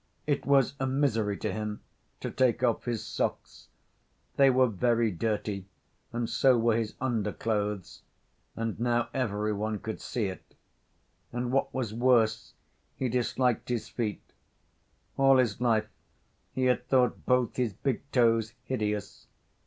[0.25, 1.81] It was a misery to him
[2.21, 3.67] to take off his socks.
[4.35, 5.67] They were very dirty,
[6.11, 8.01] and so were his underclothes,
[8.55, 10.55] and now every one could see it.
[11.31, 12.53] And what was worse,
[12.95, 14.23] he disliked his feet.
[15.17, 15.87] All his life
[16.51, 19.27] he had thought both his big toes hideous.